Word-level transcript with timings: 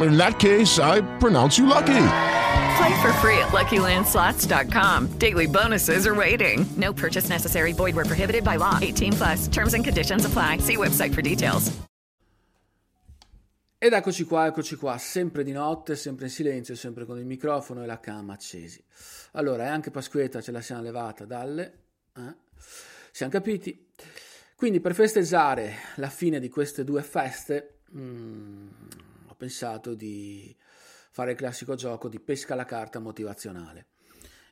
In 0.00 0.16
that 0.16 0.38
case, 0.38 0.78
I 0.78 1.02
pronounce 1.18 1.58
you 1.58 1.66
lucky. 1.66 2.06
Play 2.76 3.02
for 3.02 3.12
free 3.20 3.38
at 3.38 3.50
LuckyLandSlots.com. 3.52 5.18
Daily 5.18 5.46
bonuses 5.46 6.06
are 6.06 6.14
waiting. 6.14 6.66
No 6.76 6.92
purchase 6.92 7.28
necessary. 7.28 7.72
Void 7.72 7.94
where 7.94 8.06
prohibited 8.06 8.44
by 8.44 8.56
law. 8.56 8.78
18 8.80 9.12
plus. 9.12 9.48
Terms 9.48 9.74
and 9.74 9.84
conditions 9.84 10.24
apply. 10.24 10.58
See 10.58 10.76
website 10.76 11.14
for 11.14 11.22
details. 11.22 11.72
Ed 13.82 13.94
eccoci 13.94 14.24
qua, 14.24 14.46
eccoci 14.46 14.76
qua, 14.76 14.98
sempre 14.98 15.42
di 15.42 15.52
notte, 15.52 15.96
sempre 15.96 16.26
in 16.26 16.30
silenzio, 16.30 16.74
sempre 16.74 17.06
con 17.06 17.18
il 17.18 17.24
microfono 17.24 17.82
e 17.82 17.86
la 17.86 17.98
cam 17.98 18.28
accesi. 18.28 18.84
Allora, 19.32 19.64
e 19.64 19.68
anche 19.68 19.90
Pasquetta 19.90 20.42
ce 20.42 20.52
la 20.52 20.60
siamo 20.60 20.82
levata 20.82 21.24
dalle... 21.24 21.78
Eh? 22.14 22.34
Siamo 23.10 23.32
capiti? 23.32 23.88
Quindi 24.54 24.80
per 24.80 24.92
festeggiare 24.92 25.76
la 25.94 26.10
fine 26.10 26.40
di 26.40 26.50
queste 26.50 26.84
due 26.84 27.02
feste 27.02 27.78
mm, 27.96 28.68
pensato 29.40 29.94
di 29.94 30.54
fare 31.12 31.30
il 31.30 31.36
classico 31.38 31.74
gioco 31.74 32.10
di 32.10 32.20
pesca 32.20 32.52
alla 32.52 32.66
carta 32.66 32.98
motivazionale. 32.98 33.86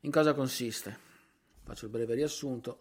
In 0.02 0.10
cosa 0.10 0.32
consiste? 0.32 0.96
Faccio 1.62 1.84
il 1.84 1.90
breve 1.90 2.14
riassunto. 2.14 2.78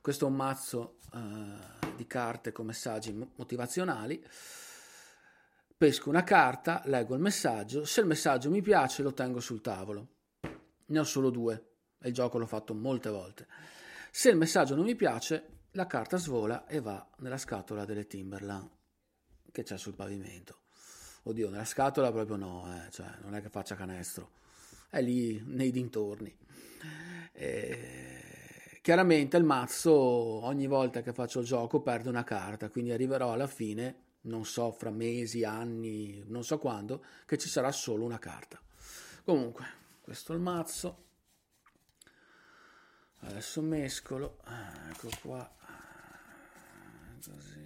Questo 0.00 0.26
è 0.26 0.28
un 0.28 0.34
mazzo 0.34 0.96
eh, 1.14 1.94
di 1.94 2.04
carte 2.08 2.50
con 2.50 2.66
messaggi 2.66 3.12
motivazionali. 3.36 4.20
Pesco 5.76 6.08
una 6.08 6.24
carta, 6.24 6.82
leggo 6.86 7.14
il 7.14 7.20
messaggio, 7.20 7.84
se 7.84 8.00
il 8.00 8.06
messaggio 8.06 8.50
mi 8.50 8.60
piace 8.62 9.04
lo 9.04 9.12
tengo 9.12 9.38
sul 9.38 9.60
tavolo. 9.60 10.08
Ne 10.86 10.98
ho 10.98 11.04
solo 11.04 11.30
due 11.30 11.74
e 12.00 12.08
il 12.08 12.14
gioco 12.14 12.38
l'ho 12.38 12.46
fatto 12.46 12.74
molte 12.74 13.08
volte. 13.08 13.46
Se 14.10 14.30
il 14.30 14.36
messaggio 14.36 14.74
non 14.74 14.84
mi 14.84 14.96
piace, 14.96 15.46
la 15.72 15.86
carta 15.86 16.16
svola 16.16 16.66
e 16.66 16.80
va 16.80 17.08
nella 17.18 17.38
scatola 17.38 17.84
delle 17.84 18.08
Timberland 18.08 18.68
che 19.52 19.62
c'è 19.62 19.78
sul 19.78 19.94
pavimento. 19.94 20.64
Oddio, 21.28 21.50
nella 21.50 21.64
scatola 21.64 22.12
proprio 22.12 22.36
no, 22.36 22.72
eh, 22.72 22.90
cioè, 22.92 23.08
non 23.22 23.34
è 23.34 23.42
che 23.42 23.48
faccia 23.48 23.74
canestro, 23.74 24.30
è 24.88 25.02
lì 25.02 25.42
nei 25.44 25.72
dintorni. 25.72 26.32
E... 27.32 28.80
Chiaramente 28.80 29.36
il 29.36 29.42
mazzo 29.42 29.92
ogni 29.92 30.68
volta 30.68 31.02
che 31.02 31.12
faccio 31.12 31.40
il 31.40 31.46
gioco 31.46 31.80
perde 31.80 32.08
una 32.08 32.22
carta, 32.22 32.70
quindi 32.70 32.92
arriverò 32.92 33.32
alla 33.32 33.48
fine, 33.48 34.02
non 34.22 34.44
so, 34.44 34.70
fra 34.70 34.90
mesi, 34.90 35.42
anni, 35.42 36.22
non 36.28 36.44
so 36.44 36.58
quando, 36.58 37.04
che 37.26 37.36
ci 37.36 37.48
sarà 37.48 37.72
solo 37.72 38.04
una 38.04 38.20
carta. 38.20 38.60
Comunque, 39.24 39.64
questo 40.02 40.32
è 40.32 40.36
il 40.36 40.42
mazzo. 40.42 41.04
Adesso 43.22 43.60
mescolo, 43.62 44.38
ecco 44.92 45.08
qua, 45.20 45.52
così. 47.24 47.65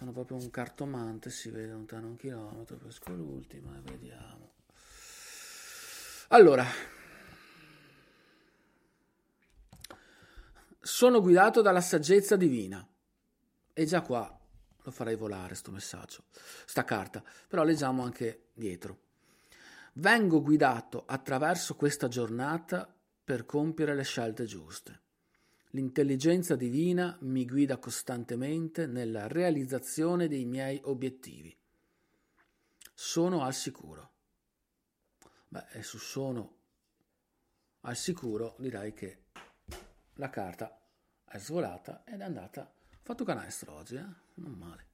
Sono 0.00 0.12
proprio 0.12 0.38
un 0.38 0.48
cartomante, 0.48 1.28
si 1.28 1.50
vede 1.50 1.72
lontano 1.72 2.06
un 2.06 2.16
chilometro, 2.16 2.78
pesco 2.78 3.12
l'ultima 3.12 3.76
e 3.76 3.80
vediamo. 3.82 4.52
Allora, 6.28 6.64
sono 10.80 11.20
guidato 11.20 11.60
dalla 11.60 11.82
saggezza 11.82 12.36
divina. 12.36 12.82
E 13.74 13.84
già 13.84 14.00
qua 14.00 14.40
lo 14.82 14.90
farei 14.90 15.16
volare 15.16 15.54
sto 15.54 15.70
messaggio, 15.70 16.24
sta 16.64 16.82
carta, 16.82 17.22
però 17.46 17.62
leggiamo 17.62 18.02
anche 18.02 18.46
dietro. 18.54 19.00
Vengo 19.92 20.40
guidato 20.40 21.04
attraverso 21.04 21.76
questa 21.76 22.08
giornata 22.08 22.90
per 23.22 23.44
compiere 23.44 23.94
le 23.94 24.04
scelte 24.04 24.46
giuste. 24.46 25.00
L'intelligenza 25.70 26.56
divina 26.56 27.16
mi 27.20 27.44
guida 27.44 27.78
costantemente 27.78 28.86
nella 28.86 29.28
realizzazione 29.28 30.26
dei 30.26 30.44
miei 30.44 30.80
obiettivi. 30.84 31.56
Sono 32.92 33.42
al 33.42 33.54
sicuro. 33.54 34.12
Beh, 35.48 35.66
e 35.72 35.82
su 35.82 35.98
sono 35.98 36.58
al 37.82 37.96
sicuro 37.96 38.56
direi 38.58 38.92
che 38.92 39.24
la 40.14 40.28
carta 40.28 40.78
è 41.24 41.38
svolata 41.38 42.04
ed 42.04 42.20
è 42.20 42.24
andata 42.24 42.72
fatto 43.02 43.24
canestro 43.24 43.72
oggi, 43.74 43.96
eh? 43.96 44.04
non 44.34 44.52
male. 44.52 44.86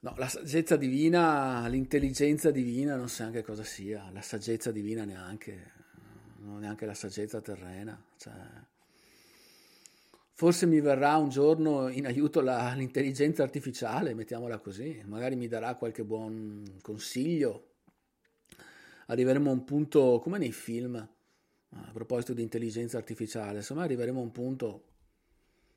No, 0.00 0.14
la 0.16 0.28
saggezza 0.28 0.76
divina, 0.76 1.66
l'intelligenza 1.66 2.50
divina 2.50 2.96
non 2.96 3.08
so 3.08 3.22
neanche 3.22 3.42
cosa 3.42 3.64
sia, 3.64 4.10
la 4.10 4.20
saggezza 4.20 4.70
divina 4.70 5.04
neanche, 5.04 5.72
neanche 6.38 6.86
la 6.86 6.94
saggezza 6.94 7.40
terrena, 7.40 8.02
cioè, 8.16 8.32
Forse 10.36 10.66
mi 10.66 10.80
verrà 10.80 11.16
un 11.16 11.28
giorno 11.28 11.88
in 11.88 12.06
aiuto 12.06 12.40
la, 12.40 12.72
l'intelligenza 12.74 13.44
artificiale, 13.44 14.14
mettiamola 14.14 14.58
così, 14.58 15.00
magari 15.06 15.36
mi 15.36 15.46
darà 15.46 15.76
qualche 15.76 16.02
buon 16.02 16.78
consiglio. 16.82 17.74
Arriveremo 19.06 19.48
a 19.48 19.52
un 19.52 19.62
punto 19.62 20.18
come 20.20 20.38
nei 20.38 20.50
film, 20.50 20.96
a 20.96 21.90
proposito 21.92 22.32
di 22.32 22.42
intelligenza 22.42 22.96
artificiale, 22.96 23.58
insomma 23.58 23.84
arriveremo 23.84 24.18
a 24.18 24.22
un 24.24 24.32
punto 24.32 24.84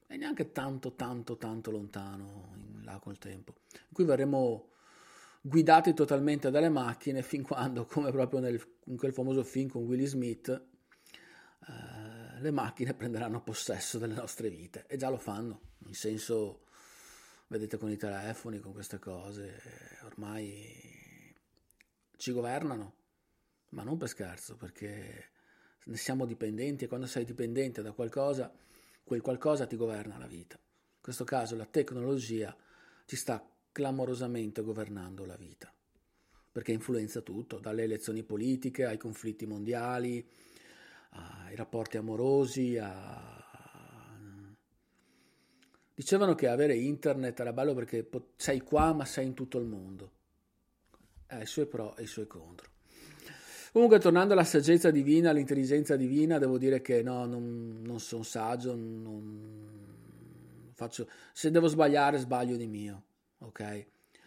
e 0.08 0.18
neanche 0.18 0.52
tanto, 0.52 0.96
tanto, 0.96 1.38
tanto 1.38 1.70
lontano 1.70 2.54
in 2.56 2.84
là 2.84 2.98
col 2.98 3.20
tempo, 3.20 3.54
in 3.72 3.94
cui 3.94 4.06
verremo 4.06 4.70
guidati 5.40 5.94
totalmente 5.94 6.50
dalle 6.50 6.70
macchine 6.70 7.22
fin 7.24 7.44
quando, 7.44 7.86
come 7.86 8.10
proprio 8.10 8.40
nel, 8.40 8.60
in 8.86 8.98
quel 8.98 9.14
famoso 9.14 9.44
film 9.44 9.70
con 9.70 9.84
Willy 9.84 10.08
Smith, 10.08 10.66
le 12.40 12.52
macchine 12.52 12.94
prenderanno 12.94 13.42
possesso 13.42 13.98
delle 13.98 14.14
nostre 14.14 14.50
vite 14.50 14.86
e 14.88 14.98
già 14.98 15.10
lo 15.10 15.18
fanno, 15.18 15.62
in 15.86 15.94
senso, 15.94 16.66
vedete 17.48 17.78
con 17.78 17.90
i 17.90 17.98
telefoni, 17.98 18.60
con 18.60 18.74
queste 18.74 19.00
cose, 19.00 19.62
ormai 20.04 21.36
ci 22.18 22.32
governano, 22.32 22.96
ma 23.70 23.84
non 23.84 23.98
per 23.98 24.10
scherzo, 24.10 24.56
perché 24.56 25.30
ne 25.84 25.98
siamo 25.98 26.26
dipendenti 26.26 26.86
e 26.86 26.88
quando 26.88 27.08
sei 27.08 27.26
dipendente 27.26 27.82
da 27.82 27.92
qualcosa, 27.92 28.54
quel 29.04 29.22
qualcosa 29.22 29.66
ti 29.68 29.76
governa 29.76 30.18
la 30.18 30.28
vita. 30.28 30.56
In 30.58 31.02
questo 31.02 31.24
caso 31.24 31.56
la 31.56 31.66
tecnologia 31.66 32.56
ci 33.06 33.16
sta 33.16 33.46
clamorosamente 33.72 34.62
governando 34.62 35.26
la 35.26 35.38
vita, 35.38 35.74
perché 36.52 36.72
influenza 36.72 37.22
tutto, 37.22 37.60
dalle 37.60 37.84
elezioni 37.84 38.24
politiche 38.24 38.86
ai 38.86 38.98
conflitti 38.98 39.46
mondiali, 39.46 40.28
ai 41.12 41.56
rapporti 41.56 41.98
amorosi, 41.98 42.78
a... 42.78 43.36
Dicevano 45.94 46.36
che 46.36 46.48
avere 46.48 46.76
internet 46.76 47.40
era 47.40 47.54
bello 47.54 47.74
perché 47.74 48.08
sei 48.36 48.62
qua 48.62 48.94
ma 48.94 49.04
sei 49.04 49.26
in 49.26 49.34
tutto 49.34 49.58
il 49.58 49.66
mondo. 49.66 50.12
Ha 51.28 51.42
i 51.42 51.48
suoi 51.48 51.66
pro 51.66 51.96
e 51.96 52.04
i 52.04 52.08
suoi 52.08 52.28
contro. 52.28 52.70
Comunque, 53.72 54.00
tornando 54.00 54.34
alla 54.34 54.44
saggezza 54.44 54.92
divina, 54.92 55.30
all'intelligenza 55.30 55.96
divina, 55.96 56.38
devo 56.38 56.58
dire 56.58 56.82
che 56.82 57.04
no, 57.04 57.26
non, 57.26 57.82
non 57.84 58.00
sono 58.00 58.24
saggio, 58.24 58.76
non 58.76 60.72
faccio... 60.74 61.10
se 61.34 61.52
devo 61.52 61.68
sbagliare, 61.68 62.18
sbaglio 62.18 62.56
di 62.56 62.68
mio, 62.68 63.04
ok? 63.40 63.86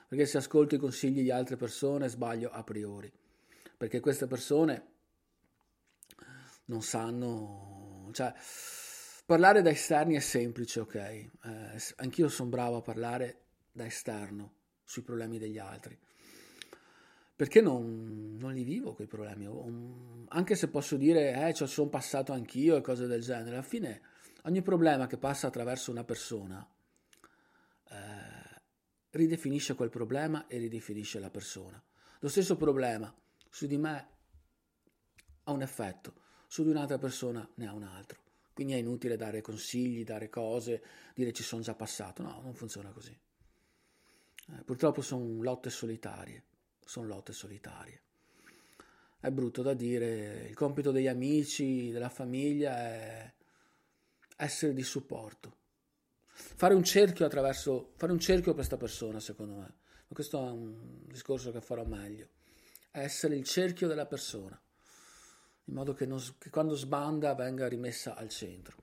Perché 0.08 0.26
se 0.26 0.38
ascolto 0.38 0.74
i 0.74 0.78
consigli 0.78 1.22
di 1.22 1.30
altre 1.30 1.56
persone, 1.56 2.08
sbaglio 2.08 2.50
a 2.50 2.62
priori. 2.64 3.10
Perché 3.76 4.00
queste 4.00 4.26
persone 4.26 4.89
non 6.70 6.82
sanno, 6.82 8.08
cioè 8.12 8.32
parlare 9.26 9.60
da 9.60 9.70
esterni 9.70 10.14
è 10.14 10.20
semplice, 10.20 10.80
ok? 10.80 10.94
Eh, 10.94 11.30
anch'io 11.96 12.28
sono 12.28 12.48
bravo 12.48 12.76
a 12.76 12.82
parlare 12.82 13.42
da 13.72 13.84
esterno 13.84 14.54
sui 14.84 15.02
problemi 15.02 15.38
degli 15.38 15.58
altri. 15.58 15.98
perché 17.40 17.62
non, 17.62 18.36
non 18.38 18.52
li 18.52 18.64
vivo 18.64 18.94
quei 18.94 19.06
problemi, 19.06 19.48
anche 20.28 20.54
se 20.54 20.68
posso 20.68 20.96
dire, 20.96 21.48
eh, 21.48 21.54
ci 21.54 21.66
sono 21.66 21.88
passato 21.88 22.32
anch'io 22.32 22.76
e 22.76 22.82
cose 22.82 23.06
del 23.06 23.22
genere, 23.22 23.52
alla 23.52 23.62
fine 23.62 24.02
ogni 24.42 24.60
problema 24.60 25.06
che 25.06 25.16
passa 25.16 25.46
attraverso 25.46 25.90
una 25.90 26.04
persona 26.04 26.66
eh, 27.88 28.60
ridefinisce 29.10 29.74
quel 29.74 29.88
problema 29.88 30.46
e 30.48 30.58
ridefinisce 30.58 31.18
la 31.18 31.30
persona. 31.30 31.82
Lo 32.18 32.28
stesso 32.28 32.56
problema 32.56 33.10
su 33.48 33.66
di 33.66 33.78
me 33.78 34.08
ha 35.44 35.52
un 35.52 35.62
effetto, 35.62 36.12
su 36.50 36.64
di 36.64 36.70
un'altra 36.70 36.98
persona 36.98 37.48
ne 37.54 37.68
ha 37.68 37.72
un 37.72 37.84
altro. 37.84 38.18
Quindi 38.52 38.72
è 38.72 38.78
inutile 38.78 39.16
dare 39.16 39.40
consigli, 39.40 40.02
dare 40.02 40.28
cose, 40.28 40.82
dire 41.14 41.32
ci 41.32 41.44
sono 41.44 41.62
già 41.62 41.74
passato. 41.74 42.22
No, 42.22 42.40
non 42.42 42.54
funziona 42.54 42.90
così. 42.90 43.16
Eh, 44.48 44.64
purtroppo 44.64 45.00
sono 45.00 45.40
lotte 45.40 45.70
solitarie 45.70 46.44
sono 46.90 47.06
lotte 47.06 47.32
solitarie. 47.32 48.02
È 49.20 49.30
brutto 49.30 49.62
da 49.62 49.74
dire, 49.74 50.46
il 50.48 50.54
compito 50.54 50.90
degli 50.90 51.06
amici, 51.06 51.92
della 51.92 52.08
famiglia 52.08 52.76
è 52.76 53.32
essere 54.38 54.72
di 54.72 54.82
supporto. 54.82 55.58
Fare 56.32 56.74
un 56.74 56.82
cerchio 56.82 57.26
attraverso, 57.26 57.92
fare 57.94 58.10
un 58.10 58.18
cerchio 58.18 58.46
per 58.46 58.54
questa 58.54 58.76
persona, 58.76 59.20
secondo 59.20 59.54
me. 59.54 59.74
Ma 60.08 60.14
questo 60.14 60.44
è 60.44 60.50
un 60.50 61.04
discorso 61.06 61.52
che 61.52 61.60
farò 61.60 61.84
meglio. 61.84 62.28
Essere 62.90 63.36
il 63.36 63.44
cerchio 63.44 63.86
della 63.86 64.06
persona, 64.06 64.60
in 65.64 65.74
modo 65.74 65.92
che, 65.92 66.06
non, 66.06 66.20
che 66.38 66.50
quando 66.50 66.74
sbanda 66.74 67.34
venga 67.34 67.68
rimessa 67.68 68.14
al 68.14 68.28
centro. 68.28 68.76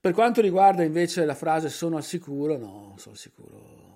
Per 0.00 0.12
quanto 0.12 0.40
riguarda 0.40 0.82
invece 0.82 1.24
la 1.24 1.34
frase 1.34 1.68
sono 1.68 1.96
al 1.96 2.04
sicuro, 2.04 2.56
no, 2.56 2.94
sono 2.96 3.14
al 3.14 3.20
sicuro 3.20 3.90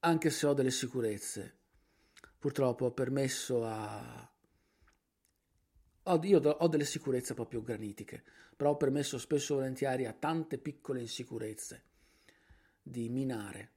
anche 0.00 0.30
se 0.30 0.46
ho 0.46 0.54
delle 0.54 0.70
sicurezze. 0.70 1.58
Purtroppo 2.38 2.86
ho 2.86 2.92
permesso 2.92 3.66
a... 3.66 4.30
io 6.22 6.38
ho 6.38 6.68
delle 6.68 6.84
sicurezze 6.84 7.34
proprio 7.34 7.62
granitiche, 7.62 8.22
però 8.56 8.70
ho 8.70 8.76
permesso 8.76 9.18
spesso 9.18 9.52
e 9.52 9.56
volentieri 9.56 10.06
a 10.06 10.12
tante 10.12 10.58
piccole 10.58 11.00
insicurezze 11.00 11.84
di 12.82 13.08
minare 13.10 13.72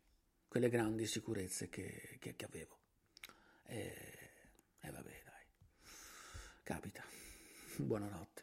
quelle 0.47 0.69
grandi 0.69 1.05
sicurezze 1.05 1.67
che, 1.67 2.17
che, 2.19 2.35
che 2.35 2.45
avevo. 2.45 2.77
E, 3.65 3.95
e 4.79 4.91
vabbè, 4.91 5.21
dai. 5.22 5.22
Capita. 6.63 7.03
Buonanotte. 7.75 8.42